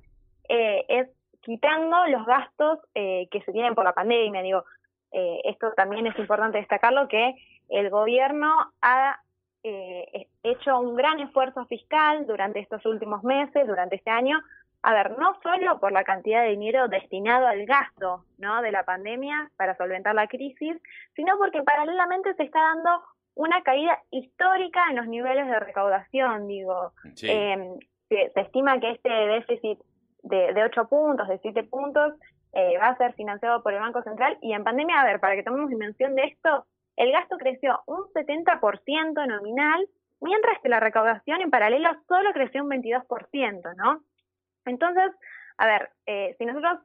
es 0.48 1.08
quitando 1.40 2.06
los 2.08 2.26
gastos 2.26 2.80
que 2.92 3.42
se 3.46 3.52
tienen 3.52 3.74
por 3.74 3.84
la 3.84 3.94
pandemia. 3.94 4.42
Digo, 4.42 4.64
esto 5.12 5.72
también 5.74 6.08
es 6.08 6.18
importante 6.18 6.58
destacarlo, 6.58 7.08
que 7.08 7.34
el 7.70 7.88
gobierno 7.88 8.52
ha 8.82 9.16
hecho 9.62 10.78
un 10.78 10.96
gran 10.96 11.20
esfuerzo 11.20 11.66
fiscal 11.66 12.26
durante 12.26 12.60
estos 12.60 12.84
últimos 12.86 13.22
meses, 13.22 13.66
durante 13.66 13.96
este 13.96 14.10
año, 14.10 14.40
a 14.82 14.94
ver, 14.94 15.18
no 15.18 15.38
solo 15.42 15.78
por 15.78 15.92
la 15.92 16.04
cantidad 16.04 16.42
de 16.42 16.50
dinero 16.50 16.88
destinado 16.88 17.46
al 17.46 17.66
gasto 17.66 18.24
¿no? 18.38 18.62
de 18.62 18.72
la 18.72 18.84
pandemia 18.84 19.50
para 19.56 19.76
solventar 19.76 20.14
la 20.14 20.26
crisis, 20.26 20.76
sino 21.14 21.36
porque 21.36 21.62
paralelamente 21.62 22.34
se 22.34 22.44
está 22.44 22.60
dando 22.60 23.02
una 23.34 23.62
caída 23.62 23.98
histórica 24.10 24.80
en 24.88 24.96
los 24.96 25.06
niveles 25.06 25.46
de 25.46 25.60
recaudación. 25.60 26.48
Digo, 26.48 26.92
em, 27.22 27.78
se, 28.08 28.32
estima 28.36 28.80
que 28.80 28.92
este 28.92 29.10
déficit 29.10 29.78
de, 30.22 30.54
de 30.54 30.64
8 30.64 30.88
puntos, 30.88 31.28
de 31.28 31.38
7 31.38 31.62
puntos, 31.64 32.14
eh, 32.52 32.78
va 32.78 32.88
a 32.88 32.96
ser 32.96 33.12
financiado 33.14 33.62
por 33.62 33.74
el 33.74 33.80
Banco 33.80 34.02
Central. 34.02 34.38
Y 34.40 34.52
en 34.52 34.64
pandemia, 34.64 35.00
a 35.00 35.04
ver, 35.04 35.20
para 35.20 35.36
que 35.36 35.42
tomemos 35.42 35.68
dimensión 35.68 36.14
de 36.14 36.24
esto, 36.24 36.66
el 37.00 37.12
gasto 37.12 37.38
creció 37.38 37.80
un 37.86 38.02
70% 38.12 39.26
nominal, 39.26 39.88
mientras 40.20 40.58
que 40.60 40.68
la 40.68 40.80
recaudación 40.80 41.40
en 41.40 41.50
paralelo 41.50 41.88
solo 42.06 42.30
creció 42.34 42.62
un 42.62 42.68
22%, 42.68 43.74
¿no? 43.74 44.02
Entonces, 44.66 45.10
a 45.56 45.66
ver, 45.66 45.88
eh, 46.04 46.34
si 46.36 46.44
nosotros 46.44 46.78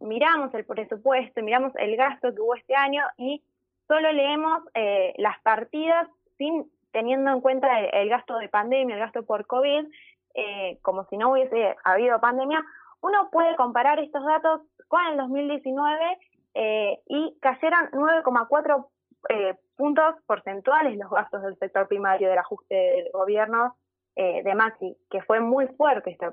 miramos 0.00 0.52
el 0.52 0.66
presupuesto, 0.66 1.42
miramos 1.42 1.72
el 1.76 1.96
gasto 1.96 2.34
que 2.34 2.42
hubo 2.42 2.54
este 2.54 2.74
año 2.74 3.04
y 3.16 3.42
solo 3.88 4.12
leemos 4.12 4.64
eh, 4.74 5.14
las 5.16 5.40
partidas 5.40 6.08
sin 6.36 6.70
teniendo 6.92 7.30
en 7.30 7.40
cuenta 7.40 7.80
el, 7.80 8.10
gasto 8.10 8.36
de 8.36 8.50
pandemia, 8.50 8.96
el 8.96 9.00
gasto 9.00 9.24
por 9.24 9.46
COVID, 9.46 9.86
eh, 10.34 10.78
como 10.82 11.06
si 11.06 11.16
no 11.16 11.32
hubiese 11.32 11.74
habido 11.84 12.20
pandemia, 12.20 12.62
uno 13.00 13.30
puede 13.32 13.56
comparar 13.56 13.98
estos 13.98 14.22
datos 14.26 14.60
con 14.88 15.06
el 15.06 15.16
2019 15.16 16.18
y 17.06 17.36
cayeron 17.40 17.90
9,4 17.90 18.86
puntos 19.76 20.14
porcentuales 20.26 20.96
los 20.96 21.10
gastos 21.10 21.42
del 21.42 21.56
sector 21.58 21.88
primario 21.88 22.28
del 22.28 22.38
ajuste 22.38 22.74
del 22.74 23.10
gobierno 23.12 23.76
eh, 24.16 24.42
de 24.44 24.54
Maxi, 24.54 24.96
que 25.10 25.22
fue 25.22 25.40
muy 25.40 25.66
fuerte 25.76 26.12
este, 26.12 26.28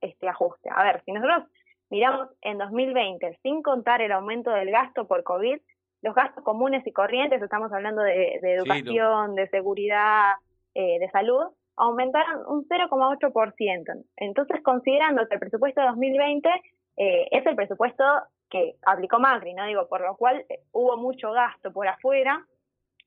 este 0.00 0.28
ajuste. 0.28 0.70
A 0.74 0.82
ver, 0.82 1.02
si 1.04 1.12
nosotros 1.12 1.44
miramos 1.88 2.28
en 2.40 2.58
2020, 2.58 3.38
sin 3.42 3.62
contar 3.62 4.02
el 4.02 4.10
aumento 4.10 4.50
del 4.50 4.70
gasto 4.72 5.06
por 5.06 5.22
COVID, 5.22 5.58
los 6.02 6.14
gastos 6.16 6.42
comunes 6.42 6.84
y 6.84 6.92
corrientes, 6.92 7.40
estamos 7.40 7.72
hablando 7.72 8.02
de, 8.02 8.40
educación, 8.42 9.36
de 9.36 9.48
seguridad, 9.50 10.32
eh, 10.74 10.98
de 10.98 11.08
salud, 11.10 11.44
aumentaron 11.76 12.44
un 12.48 12.66
0,8%. 12.66 14.04
Entonces, 14.16 14.60
considerando 14.62 15.28
que 15.28 15.34
el 15.34 15.40
presupuesto 15.40 15.80
de 15.80 15.86
2020 15.86 16.48
eh, 16.96 17.28
es 17.30 17.46
el 17.46 17.54
presupuesto 17.54 18.04
que 18.52 18.76
aplicó 18.84 19.18
Macri, 19.18 19.54
¿no? 19.54 19.64
Digo, 19.64 19.88
por 19.88 20.02
lo 20.02 20.14
cual 20.16 20.44
hubo 20.72 20.98
mucho 20.98 21.32
gasto 21.32 21.72
por 21.72 21.88
afuera. 21.88 22.46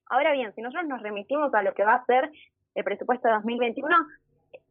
Ahora 0.07 0.31
bien, 0.33 0.51
si 0.55 0.61
nosotros 0.61 0.87
nos 0.87 1.03
remitimos 1.03 1.53
a 1.53 1.61
lo 1.61 1.75
que 1.75 1.85
va 1.85 1.93
a 1.93 2.05
ser 2.05 2.31
el 2.73 2.83
presupuesto 2.83 3.27
de 3.27 3.35
2021, 3.35 3.95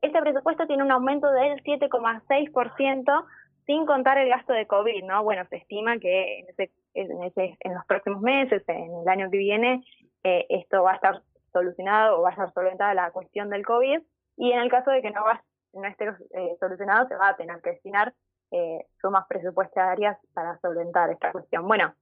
este 0.02 0.20
presupuesto 0.20 0.66
tiene 0.66 0.82
un 0.82 0.90
aumento 0.90 1.30
del 1.30 1.62
7,6% 1.62 3.24
sin 3.66 3.86
contar 3.86 4.18
el 4.18 4.28
gasto 4.28 4.52
de 4.52 4.66
COVID, 4.66 5.04
¿no? 5.04 5.22
Bueno, 5.22 5.46
se 5.48 5.56
estima 5.56 5.96
que 5.98 6.40
en, 6.40 6.48
ese, 6.48 6.72
en, 6.94 7.22
ese, 7.22 7.56
en 7.60 7.74
los 7.74 7.86
próximos 7.86 8.20
meses, 8.20 8.62
en 8.66 8.92
el 9.00 9.08
año 9.08 9.30
que 9.30 9.38
viene, 9.38 9.84
eh, 10.24 10.44
esto 10.48 10.82
va 10.82 10.92
a 10.92 10.96
estar 10.96 11.22
solucionado 11.52 12.18
o 12.18 12.22
va 12.22 12.30
a 12.30 12.32
estar 12.32 12.52
solventada 12.52 12.94
la 12.94 13.12
cuestión 13.12 13.48
del 13.48 13.64
COVID 13.64 14.00
y 14.36 14.50
en 14.50 14.58
el 14.58 14.68
caso 14.70 14.90
de 14.90 15.02
que 15.02 15.12
no, 15.12 15.22
va, 15.22 15.40
no 15.72 15.86
esté 15.86 16.06
eh, 16.06 16.56
solucionado 16.58 17.06
se 17.06 17.14
va 17.14 17.28
a 17.28 17.36
tener 17.36 17.60
que 17.62 17.70
destinar 17.70 18.12
eh, 18.50 18.86
sumas 19.00 19.26
presupuestarias 19.28 20.18
para 20.32 20.58
solventar 20.60 21.10
esta 21.10 21.32
cuestión. 21.32 21.66
Bueno, 21.66 21.94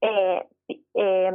eh, 0.00 0.46
eh, 0.94 1.30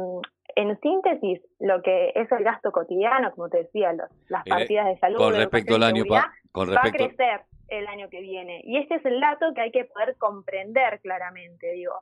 en 0.56 0.80
síntesis, 0.80 1.40
lo 1.60 1.82
que 1.82 2.12
es 2.14 2.30
el 2.32 2.42
gasto 2.42 2.72
cotidiano, 2.72 3.30
como 3.32 3.48
te 3.48 3.58
decía, 3.58 3.92
las 4.28 4.44
partidas 4.44 4.86
de 4.86 4.98
salud, 4.98 5.18
con 5.18 5.34
respecto 5.34 5.74
al 5.74 5.82
año 5.82 6.04
con 6.52 6.70
va 6.70 6.80
a 6.82 6.90
crecer 6.90 7.42
el 7.68 7.86
año 7.86 8.08
que 8.08 8.20
viene. 8.20 8.62
Y 8.64 8.78
este 8.78 8.96
es 8.96 9.04
el 9.04 9.20
dato 9.20 9.52
que 9.54 9.60
hay 9.60 9.70
que 9.70 9.84
poder 9.84 10.16
comprender 10.16 11.00
claramente, 11.00 11.72
digo. 11.72 11.94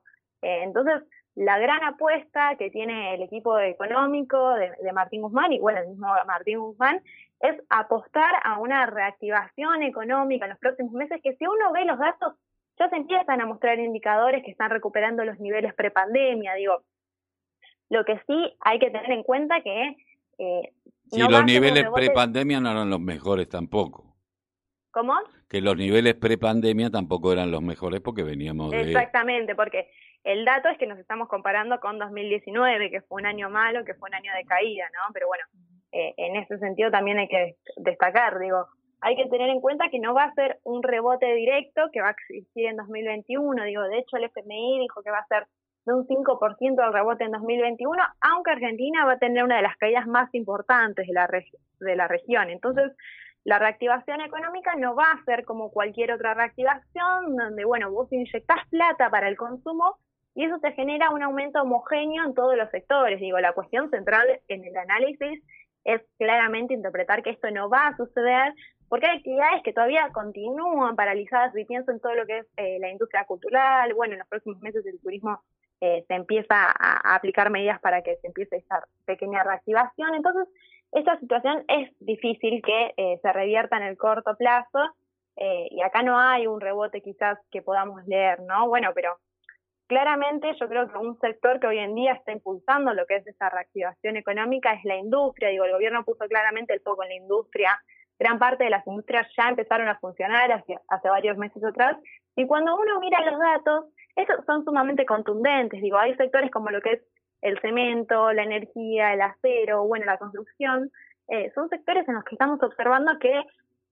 Eh, 0.45 0.63
entonces, 0.63 1.03
la 1.35 1.59
gran 1.59 1.83
apuesta 1.83 2.57
que 2.57 2.71
tiene 2.71 3.15
el 3.15 3.23
equipo 3.23 3.59
económico 3.59 4.55
de, 4.55 4.73
de, 4.83 4.93
Martín 4.93 5.23
Guzmán, 5.23 5.53
y 5.53 5.59
bueno, 5.59 5.81
el 5.81 5.89
mismo 5.89 6.07
Martín 6.27 6.59
Guzmán, 6.61 7.03
es 7.41 7.57
apostar 7.71 8.35
a 8.45 8.59
una 8.59 8.87
reactivación 8.87 9.83
económica 9.83 10.45
en 10.45 10.51
los 10.51 10.59
próximos 10.59 10.93
meses, 10.93 11.21
que 11.23 11.35
si 11.37 11.47
uno 11.47 11.73
ve 11.73 11.85
los 11.85 11.99
datos, 11.99 12.35
ya 12.79 12.89
se 12.91 12.97
empiezan 12.97 13.41
a 13.41 13.47
mostrar 13.47 13.79
indicadores 13.79 14.45
que 14.45 14.51
están 14.51 14.71
recuperando 14.71 15.25
los 15.25 15.39
niveles 15.41 15.75
prepandemia, 15.75 16.55
digo, 16.55 16.83
lo 17.91 18.05
que 18.05 18.21
sí 18.27 18.57
hay 18.61 18.79
que 18.79 18.91
tener 18.91 19.11
en 19.11 19.23
cuenta 19.23 19.63
que... 19.63 19.97
Eh, 20.39 20.73
sí, 21.11 21.21
los 21.21 21.45
niveles 21.45 21.87
prepandemia 21.95 22.61
no 22.61 22.71
eran 22.71 22.91
los 22.91 23.01
mejores 23.01 23.49
tampoco. 23.49 24.15
¿Cómo? 24.91 25.15
Que 25.54 25.61
los 25.61 25.76
niveles 25.76 26.16
prepandemia 26.16 26.90
tampoco 26.90 27.32
eran 27.32 27.52
los 27.52 27.62
mejores 27.62 28.00
porque 28.00 28.25
veníamos 28.25 28.73
de... 28.73 28.90
Exactamente, 28.90 29.54
porque 29.54 29.88
el 30.25 30.44
dato 30.44 30.68
es 30.68 30.76
que 30.78 30.88
nos 30.88 30.99
estamos 30.99 31.28
comparando 31.28 31.78
con 31.78 31.96
2019, 31.96 32.90
que 32.90 33.02
fue 33.02 33.23
un 33.23 33.26
año 33.26 33.50
malo, 33.50 33.84
que 33.84 33.94
fue 33.94 34.08
un 34.08 34.16
año 34.16 34.32
de 34.37 34.44
caída, 34.46 34.87
¿no? 34.92 35.12
Pero 35.12 35.28
bueno, 35.28 35.44
eh, 35.92 36.12
en 36.16 36.34
ese 36.34 36.58
sentido 36.58 36.90
también 36.90 37.18
hay 37.18 37.28
que 37.28 37.54
destacar, 37.76 38.40
digo, 38.40 38.66
hay 39.00 39.14
que 39.14 39.26
tener 39.26 39.49
en 39.49 39.61
cuenta 39.61 39.90
que 39.92 40.00
no 40.00 40.12
va 40.12 40.25
a 40.25 40.34
ser 40.34 40.58
un 40.64 40.82
rebote 40.82 41.32
directo 41.37 41.82
que 41.92 42.00
va 42.00 42.08
a 42.08 42.16
existir 42.18 42.66
en 42.66 42.75
2021, 42.75 43.62
digo, 43.62 43.84
de 43.84 43.99
hecho 43.99 44.16
el 44.16 44.25
FMI 44.25 44.80
dijo 44.80 45.04
que 45.04 45.12
va 45.12 45.18
a 45.18 45.26
ser 45.28 45.46
de 45.87 45.94
un 45.94 46.04
5% 46.04 46.80
al 46.82 46.92
rebote 46.92 47.23
en 47.23 47.30
2021, 47.30 48.02
aunque 48.23 48.50
Argentina 48.50 49.06
va 49.06 49.12
a 49.12 49.18
tener 49.18 49.44
una 49.44 49.54
de 49.58 49.62
las 49.62 49.76
caídas 49.76 50.08
más 50.08 50.34
importantes 50.34 51.06
de 51.06 51.12
la, 51.12 51.28
de 51.28 51.94
la 51.94 52.08
región. 52.08 52.50
Entonces, 52.50 52.90
la 53.45 53.59
reactivación 53.59 54.21
económica 54.23 54.75
no 54.77 54.95
va 54.95 55.05
a 55.05 55.25
ser 55.25 55.45
como 55.45 55.71
cualquier 55.71 56.13
otra 56.13 56.35
reactivación, 56.35 57.37
donde, 57.37 57.65
bueno, 57.65 57.91
vos 57.91 58.11
inyectás 58.13 58.67
plata 58.71 59.11
para 59.11 59.29
el 59.29 59.37
consumo 59.37 59.99
y 60.35 60.45
eso 60.45 60.59
te 60.59 60.73
genera 60.73 61.11
un 61.11 61.23
aumento 61.23 61.61
homogéneo 61.63 62.25
en 62.25 62.35
todos 62.35 62.57
los 62.57 62.71
sectores. 62.71 63.21
Digo, 63.21 63.39
la 63.41 63.53
cuestión 63.53 63.91
central 63.91 64.27
en 64.49 64.65
el 64.65 64.77
análisis 64.77 65.43
es 65.85 66.01
claramente 66.19 66.75
interpretar 66.75 67.23
que 67.23 67.31
esto 67.31 67.51
no 67.51 67.69
va 67.69 67.89
a 67.89 67.97
suceder 67.97 68.55
porque 68.89 69.07
hay 69.07 69.19
actividades 69.19 69.63
que 69.63 69.73
todavía 69.73 70.11
continúan 70.13 70.97
paralizadas 70.97 71.57
y 71.57 71.65
pienso 71.65 71.91
en 71.91 72.01
todo 72.01 72.15
lo 72.15 72.27
que 72.27 72.39
es 72.39 72.47
eh, 72.57 72.79
la 72.81 72.91
industria 72.91 73.25
cultural, 73.25 73.93
bueno, 73.95 74.15
en 74.15 74.21
los 74.21 74.29
próximos 74.29 74.61
meses 74.61 74.85
el 74.87 75.01
turismo 75.01 75.43
eh, 75.81 76.05
se 76.07 76.15
empieza 76.15 76.55
a, 76.79 77.15
aplicar 77.15 77.51
medidas 77.51 77.81
para 77.81 78.03
que 78.03 78.17
se 78.17 78.29
empiece 78.29 78.57
esta 78.57 78.87
pequeña 79.05 79.43
reactivación. 79.43 80.15
Entonces, 80.15 80.49
esta 80.95 81.19
situación 81.19 81.65
es 81.69 81.91
difícil 81.99 82.63
que 82.63 82.95
eh, 82.97 83.19
se 83.21 83.33
revierta 83.33 83.77
en 83.77 83.83
el 83.83 83.97
corto 83.97 84.37
plazo 84.37 84.95
eh, 85.37 85.67
y 85.71 85.83
acá 85.83 86.03
no 86.03 86.19
hay 86.19 86.47
un 86.47 86.61
rebote 86.61 87.03
quizás 87.03 87.37
que 87.51 87.63
podamos 87.63 88.07
leer, 88.07 88.41
¿no? 88.43 88.69
Bueno, 88.69 88.93
pero 88.95 89.19
claramente 89.89 90.55
yo 90.59 90.69
creo 90.69 90.89
que 90.89 90.97
un 90.97 91.19
sector 91.19 91.59
que 91.59 91.67
hoy 91.67 91.79
en 91.79 91.97
día 91.97 92.13
está 92.13 92.31
impulsando 92.31 92.95
lo 92.95 93.07
que 93.07 93.17
es 93.17 93.27
esa 93.27 93.51
reactivación 93.51 94.17
económica 94.17 94.73
es 94.75 94.85
la 94.85 94.97
industria. 94.97 95.49
Digo, 95.49 95.65
el 95.65 95.73
gobierno 95.73 96.05
puso 96.05 96.27
claramente 96.29 96.73
el 96.73 96.81
foco 96.81 97.03
en 97.03 97.09
la 97.09 97.17
industria. 97.17 97.77
Gran 98.17 98.39
parte 98.39 98.63
de 98.63 98.71
las 98.71 98.87
industrias 98.87 99.27
ya 99.37 99.49
empezaron 99.49 99.89
a 99.89 99.99
funcionar 99.99 100.53
hace, 100.53 101.09
varios 101.09 101.37
meses 101.37 101.63
atrás. 101.65 101.97
Y 102.37 102.47
cuando 102.47 102.77
uno 102.77 103.01
mira 103.01 103.19
los 103.29 103.41
datos, 103.41 103.87
esos 104.15 104.45
son 104.47 104.65
sumamente 104.65 105.05
contundentes. 105.05 105.83
Digo, 105.83 105.99
hay 105.99 106.15
sectores 106.15 106.53
como 106.53 106.71
lo 106.71 106.81
que 106.81 106.93
es 106.93 107.03
el 107.45 107.61
cemento, 107.61 108.33
la 108.33 108.43
energía, 108.43 109.13
el 109.13 109.21
acero, 109.21 109.85
bueno, 109.87 110.07
la 110.07 110.19
construcción, 110.19 110.91
eh, 111.29 111.53
son 111.55 111.69
sectores 111.69 112.09
en 112.09 112.15
los 112.15 112.25
que 112.25 112.35
estamos 112.35 112.63
observando 112.63 113.19
que 113.21 113.43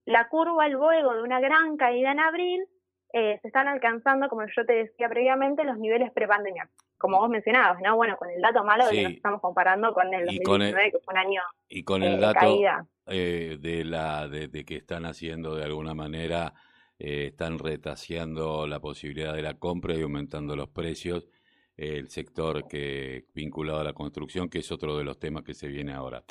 la 0.05 0.27
curva 0.27 0.67
luego 0.67 1.13
de 1.13 1.21
una 1.21 1.39
gran 1.39 1.77
caída 1.77 2.11
en 2.11 2.19
abril 2.19 2.65
eh, 3.13 3.39
se 3.41 3.47
están 3.47 3.67
alcanzando, 3.67 4.27
como 4.27 4.43
yo 4.45 4.65
te 4.65 4.73
decía 4.73 5.07
previamente, 5.07 5.63
los 5.63 5.77
niveles 5.77 6.11
prepandemia. 6.11 6.67
Como 6.97 7.19
vos 7.19 7.29
mencionabas, 7.29 7.79
¿no? 7.81 7.95
Bueno, 7.95 8.17
con 8.17 8.29
el 8.29 8.41
dato 8.41 8.63
malo 8.63 8.85
de 8.85 8.91
que 8.91 9.03
nos 9.03 9.13
estamos 9.13 9.39
comparando 9.41 9.93
con 9.93 10.11
el 10.13 10.25
2019, 10.25 10.91
que 10.91 10.99
fue 10.99 11.13
un 11.13 11.19
año 11.19 11.41
Y 11.69 11.83
con 11.83 12.03
el 12.03 12.15
eh, 12.15 12.17
dato 12.17 12.57
de, 13.05 13.83
la, 13.85 14.27
de 14.27 14.65
que 14.65 14.75
están 14.75 15.05
haciendo 15.05 15.55
de 15.55 15.63
alguna 15.63 15.93
manera 15.93 16.53
eh, 16.99 17.27
están 17.27 17.59
retaseando 17.59 18.67
la 18.67 18.79
posibilidad 18.79 19.33
de 19.33 19.41
la 19.41 19.55
compra 19.55 19.95
y 19.95 20.01
aumentando 20.01 20.55
los 20.55 20.69
precios. 20.69 21.27
El 21.75 22.09
sector 22.09 22.67
que 22.67 23.25
vinculado 23.33 23.79
a 23.79 23.83
la 23.83 23.93
construcción, 23.93 24.49
que 24.49 24.59
es 24.59 24.71
otro 24.71 24.97
de 24.97 25.03
los 25.03 25.19
temas 25.19 25.43
que 25.43 25.53
se 25.53 25.67
viene 25.67 25.93
ahora. 25.93 26.23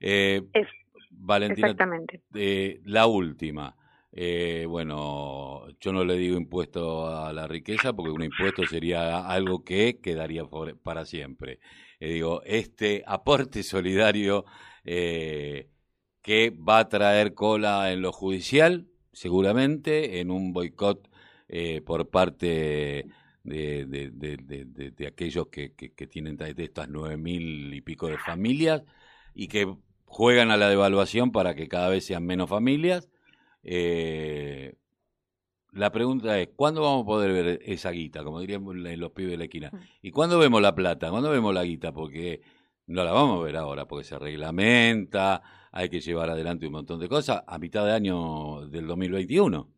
Eh, 0.00 0.42
Valentina, 1.10 1.68
exactamente. 1.68 2.22
Eh, 2.34 2.80
la 2.84 3.06
última. 3.06 3.76
Eh, 4.12 4.66
bueno, 4.68 5.66
yo 5.80 5.92
no 5.92 6.04
le 6.04 6.16
digo 6.16 6.36
impuesto 6.36 7.08
a 7.08 7.32
la 7.32 7.48
riqueza 7.48 7.92
porque 7.92 8.12
un 8.12 8.22
impuesto 8.22 8.64
sería 8.64 9.26
algo 9.26 9.64
que 9.64 9.98
quedaría 10.00 10.44
para 10.82 11.04
siempre. 11.04 11.58
digo, 11.98 12.42
este 12.44 13.02
aporte 13.06 13.62
solidario 13.62 14.44
que 16.24 16.50
va 16.50 16.78
a 16.78 16.88
traer 16.88 17.34
cola 17.34 17.92
en 17.92 18.00
lo 18.00 18.10
judicial, 18.10 18.86
seguramente, 19.12 20.20
en 20.20 20.30
un 20.30 20.52
boicot 20.54 21.08
eh, 21.48 21.82
por 21.82 22.08
parte 22.08 23.06
de, 23.44 23.84
de, 23.86 24.90
de, 24.90 25.06
aquellos 25.06 25.48
que, 25.48 25.74
que, 25.74 25.92
que 25.92 26.06
tienen 26.06 26.36
de 26.36 26.54
estas 26.56 26.88
nueve 26.88 27.16
mil 27.16 27.72
y 27.72 27.80
pico 27.82 28.08
de 28.08 28.18
familias 28.18 28.82
y 29.34 29.48
que 29.48 29.76
juegan 30.06 30.50
a 30.50 30.56
la 30.56 30.68
devaluación 30.68 31.30
para 31.30 31.54
que 31.54 31.68
cada 31.68 31.88
vez 31.88 32.06
sean 32.06 32.24
menos 32.24 32.48
familias. 32.48 33.10
Eh, 33.62 34.74
la 35.72 35.90
pregunta 35.90 36.38
es, 36.38 36.48
¿cuándo 36.54 36.82
vamos 36.82 37.02
a 37.02 37.06
poder 37.06 37.32
ver 37.32 37.60
esa 37.64 37.90
guita? 37.90 38.22
Como 38.22 38.40
dirían 38.40 38.64
los 38.98 39.10
pibes 39.10 39.32
de 39.32 39.38
la 39.38 39.44
esquina. 39.44 39.70
Mm. 39.72 39.78
¿Y 40.02 40.10
cuándo 40.12 40.38
vemos 40.38 40.62
la 40.62 40.74
plata? 40.74 41.10
¿Cuándo 41.10 41.30
vemos 41.30 41.52
la 41.52 41.64
guita? 41.64 41.92
Porque 41.92 42.42
no 42.86 43.02
la 43.02 43.12
vamos 43.12 43.40
a 43.40 43.44
ver 43.44 43.56
ahora, 43.56 43.86
porque 43.86 44.04
se 44.04 44.18
reglamenta, 44.18 45.42
hay 45.72 45.88
que 45.88 46.00
llevar 46.00 46.30
adelante 46.30 46.66
un 46.66 46.72
montón 46.72 47.00
de 47.00 47.08
cosas 47.08 47.42
a 47.46 47.58
mitad 47.58 47.84
de 47.84 47.92
año 47.92 48.68
del 48.68 48.86
2021. 48.86 49.68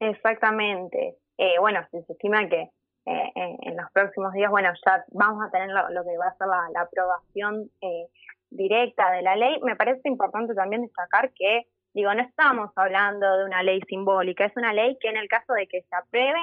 Exactamente. 0.00 1.18
Eh, 1.38 1.58
bueno, 1.60 1.80
se 1.90 1.98
estima 2.12 2.48
que 2.48 2.70
eh, 3.06 3.32
en, 3.34 3.76
los 3.76 3.90
próximos 3.92 4.32
días, 4.32 4.50
bueno, 4.50 4.70
ya 4.86 5.04
vamos 5.12 5.44
a 5.44 5.50
tener 5.50 5.68
lo, 5.68 6.04
que 6.04 6.16
va 6.18 6.26
a 6.26 6.36
ser 6.36 6.46
la, 6.46 6.80
aprobación 6.80 7.68
eh, 7.80 8.06
directa 8.50 9.10
de 9.10 9.22
la 9.22 9.34
ley. 9.34 9.58
Me 9.62 9.76
parece 9.76 10.08
importante 10.08 10.54
también 10.54 10.82
destacar 10.82 11.32
que, 11.34 11.66
digo, 11.94 12.14
no 12.14 12.22
estamos 12.22 12.70
hablando 12.76 13.38
de 13.38 13.44
una 13.44 13.62
ley 13.62 13.80
simbólica, 13.88 14.44
es 14.44 14.56
una 14.56 14.72
ley 14.72 14.96
que 15.00 15.08
en 15.08 15.16
el 15.16 15.28
caso 15.28 15.52
de 15.54 15.66
que 15.66 15.82
se 15.82 15.96
apruebe 15.96 16.40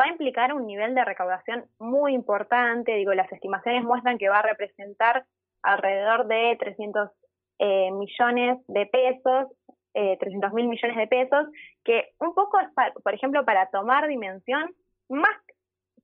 va 0.00 0.04
a 0.04 0.12
implicar 0.12 0.54
un 0.54 0.66
nivel 0.66 0.94
de 0.94 1.04
recaudación 1.04 1.66
muy 1.78 2.14
importante. 2.14 2.94
Digo, 2.94 3.12
las 3.14 3.30
estimaciones 3.32 3.84
muestran 3.84 4.18
que 4.18 4.28
va 4.28 4.38
a 4.38 4.42
representar 4.42 5.24
alrededor 5.62 6.26
de 6.26 6.56
300 6.58 7.10
eh, 7.58 7.90
millones 7.90 8.58
de 8.68 8.86
pesos, 8.86 9.48
eh, 9.98 10.16
300 10.20 10.52
mil 10.52 10.68
millones 10.68 10.96
de 10.96 11.08
pesos, 11.08 11.48
que 11.82 12.12
un 12.20 12.32
poco 12.32 12.60
es, 12.60 12.68
por 13.02 13.14
ejemplo, 13.14 13.44
para 13.44 13.68
tomar 13.70 14.06
dimensión, 14.06 14.72
más 15.08 15.36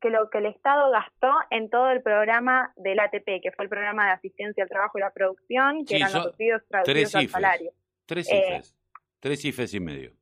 que 0.00 0.10
lo 0.10 0.28
que 0.30 0.38
el 0.38 0.46
Estado 0.46 0.90
gastó 0.90 1.32
en 1.50 1.70
todo 1.70 1.90
el 1.90 2.02
programa 2.02 2.72
del 2.74 2.98
ATP, 2.98 3.40
que 3.40 3.52
fue 3.54 3.66
el 3.66 3.68
programa 3.68 4.06
de 4.06 4.12
asistencia 4.12 4.64
al 4.64 4.68
trabajo 4.68 4.98
y 4.98 5.00
la 5.00 5.12
producción, 5.12 5.84
que 5.84 5.96
eran 5.96 6.12
los 6.12 6.24
subsidios 6.24 6.62
traducidos 6.66 7.14
al 7.14 7.28
salario. 7.28 7.72
Tres 8.04 8.28
eh, 8.32 8.42
cifras, 8.42 8.76
tres 9.20 9.40
cifras 9.40 9.74
y 9.74 9.80
medio. 9.80 10.12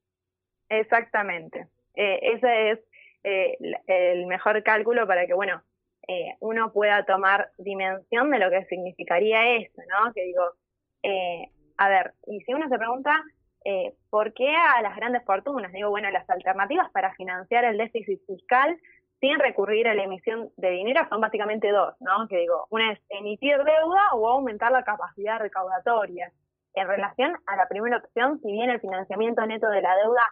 Exactamente. 0.68 1.66
Eh, 1.94 2.18
ese 2.34 2.72
es 2.72 2.78
eh, 3.24 3.56
el 3.86 4.26
mejor 4.26 4.62
cálculo 4.62 5.06
para 5.06 5.26
que, 5.26 5.32
bueno, 5.32 5.62
uno 6.40 6.72
pueda 6.74 7.06
tomar 7.06 7.52
dimensión 7.56 8.30
de 8.30 8.38
lo 8.38 8.50
que 8.50 8.66
significaría 8.66 9.56
esto, 9.56 9.80
¿no? 9.88 10.12
Que 10.12 10.24
digo, 10.24 10.42
a 11.78 11.88
ver, 11.88 12.12
y 12.26 12.40
si 12.40 12.52
uno 12.52 12.68
se 12.68 12.76
pregunta, 12.76 13.24
¿por 14.10 14.32
qué 14.34 14.54
a 14.54 14.82
las 14.82 14.96
grandes 14.96 15.24
fortunas? 15.24 15.72
Digo, 15.72 15.90
bueno, 15.90 16.10
las 16.10 16.28
alternativas 16.28 16.90
para 16.90 17.14
financiar 17.14 17.64
el 17.64 17.78
déficit 17.78 18.20
fiscal 18.26 18.78
sin 19.20 19.38
recurrir 19.38 19.86
a 19.86 19.94
la 19.94 20.02
emisión 20.02 20.50
de 20.56 20.70
dinero 20.70 21.06
son 21.08 21.20
básicamente 21.20 21.70
dos, 21.70 21.94
¿no? 22.00 22.26
Que 22.28 22.38
digo, 22.38 22.66
una 22.70 22.92
es 22.92 23.00
emitir 23.08 23.56
deuda 23.56 24.14
o 24.14 24.28
aumentar 24.28 24.72
la 24.72 24.82
capacidad 24.82 25.38
recaudatoria. 25.38 26.32
En 26.74 26.88
relación 26.88 27.36
a 27.46 27.56
la 27.56 27.68
primera 27.68 27.98
opción, 27.98 28.40
si 28.40 28.50
bien 28.50 28.70
el 28.70 28.80
financiamiento 28.80 29.46
neto 29.46 29.68
de 29.68 29.80
la 29.80 29.94
deuda 29.96 30.22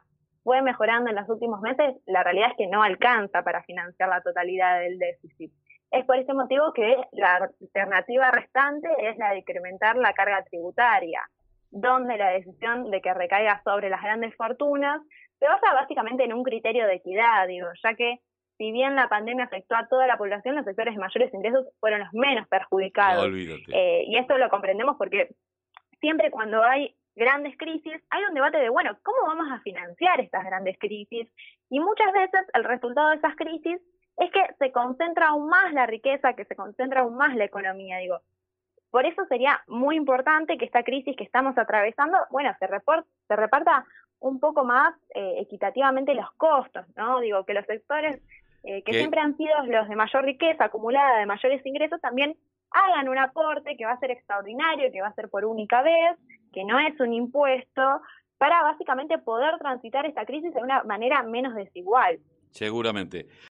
fue 0.43 0.61
mejorando 0.63 1.11
en 1.11 1.17
los 1.17 1.29
últimos 1.29 1.61
meses, 1.61 1.97
la 2.07 2.25
realidad 2.25 2.51
es 2.51 2.57
que 2.57 2.67
no 2.67 2.83
alcanza 2.83 3.43
para 3.43 3.63
financiar 3.63 4.09
la 4.09 4.23
totalidad 4.23 4.81
del 4.81 4.99
déficit. 4.99 5.53
Es 5.93 6.05
por 6.05 6.17
ese 6.17 6.33
motivo 6.35 6.73
que 6.73 6.97
la 7.13 7.51
alternativa 7.61 8.31
restante 8.31 8.89
es 9.09 9.17
la 9.19 9.31
de 9.31 9.39
incrementar 9.39 9.97
la 9.97 10.13
carga 10.15 10.43
tributaria, 10.45 11.23
donde 11.71 12.17
la 12.17 12.31
decisión 12.31 12.91
de 12.91 13.01
que 13.01 13.15
recaiga 13.15 13.63
sobre 13.65 13.91
las 13.91 14.03
grandes 14.03 14.35
fortunas 14.37 15.01
se 15.39 15.47
basa 15.47 15.73
básicamente 15.75 16.25
en 16.25 16.33
un 16.33 16.43
criterio 16.43 16.87
de 16.87 16.95
equidad, 16.95 17.47
digo, 17.47 17.69
ya 17.83 17.95
que 17.95 18.19
si 18.59 18.73
bien 18.73 18.95
la 18.95 19.09
pandemia 19.09 19.47
afectó 19.47 19.75
a 19.75 19.89
toda 19.89 20.07
la 20.07 20.19
población, 20.19 20.55
los 20.55 20.67
sectores 20.67 20.95
de 20.95 21.01
mayores 21.01 21.33
ingresos 21.33 21.67
fueron 21.81 22.01
los 22.01 22.13
menos 22.13 22.47
perjudicados. 22.49 23.27
Eh, 23.73 24.05
y 24.07 24.19
esto 24.19 24.37
lo 24.37 24.51
comprendemos 24.51 24.97
porque 24.99 25.31
siempre 25.99 26.31
cuando 26.31 26.63
hay 26.63 26.95
grandes 27.17 27.57
crisis, 27.57 28.03
hay 28.11 28.23
un 28.25 28.35
debate 28.35 28.59
de, 28.59 28.69
bueno, 28.69 28.99
¿cómo 29.03 29.29
vamos 29.29 29.47
a 29.51 29.61
financiar 29.61 30.21
estas 30.21 30.45
grandes 30.45 30.79
crisis? 30.79 31.27
Y 31.71 31.81
muchas 31.81 32.13
veces 32.13 32.41
el 32.53 32.65
resultado 32.65 33.11
de 33.11 33.17
esas 33.17 33.35
crisis 33.35 33.81
es 34.19 34.31
que 34.31 34.43
se 34.59 34.73
concentra 34.73 35.29
aún 35.29 35.49
más 35.49 35.73
la 35.73 35.87
riqueza, 35.87 36.35
que 36.35 36.45
se 36.45 36.55
concentra 36.55 37.01
aún 37.01 37.17
más 37.17 37.35
la 37.37 37.45
economía, 37.45 37.97
digo. 37.99 38.21
Por 38.91 39.07
eso 39.07 39.25
sería 39.27 39.63
muy 39.69 39.97
importante 39.97 40.59
que 40.59 40.65
esta 40.65 40.83
crisis 40.83 41.17
que 41.17 41.25
estamos 41.25 41.57
atravesando, 41.57 42.17
bueno, 42.31 42.55
se, 42.59 42.67
se 42.67 43.37
reparta 43.37 43.85
un 44.19 44.41
poco 44.41 44.65
más 44.65 44.95
eh, 45.15 45.37
equitativamente 45.39 46.15
los 46.15 46.31
costos, 46.33 46.85
¿no? 46.97 47.21
Digo, 47.21 47.45
que 47.45 47.55
los 47.55 47.65
sectores 47.67 48.21
eh, 48.63 48.83
que 48.83 48.93
siempre 48.93 49.21
han 49.21 49.37
sido 49.37 49.55
los 49.67 49.89
de 49.89 49.97
mayor 49.97 50.25
riqueza 50.25 50.65
acumulada, 50.65 51.19
de 51.19 51.27
mayores 51.27 51.65
ingresos, 51.65 52.01
también 52.01 52.37
hagan 52.71 53.09
un 53.09 53.19
aporte 53.19 53.77
que 53.77 53.87
va 53.87 53.93
a 53.93 54.01
ser 54.01 54.11
extraordinario, 54.11 54.93
que 54.93 55.01
va 55.01 55.09
a 55.09 55.15
ser 55.15 55.31
por 55.31 55.45
única 55.45 55.83
vez, 55.83 56.19
que 56.53 56.65
no 56.65 56.79
es 56.79 56.99
un 57.01 57.13
impuesto, 57.15 58.03
para 58.37 58.63
básicamente 58.63 59.19
poder 59.19 59.59
transitar 59.59 60.05
esta 60.05 60.27
crisis 60.27 60.53
de 60.53 60.61
una 60.61 60.83
manera 60.85 61.23
menos 61.23 61.55
desigual. 61.55 62.19
Seguramente. 62.51 63.27